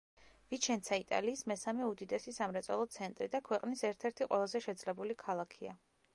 ვიჩენცა 0.51 0.97
იტალიის 1.01 1.43
მესამე 1.51 1.85
უდიდესი 1.89 2.33
სამრეწველო 2.39 2.89
ცენტრი 2.97 3.29
და 3.37 3.43
ქვეყნის 3.51 3.87
ერთ-ერთი 3.93 4.31
ყველაზე 4.33 4.65
შეძლებული 4.69 5.21
ქალაქია. 5.27 5.79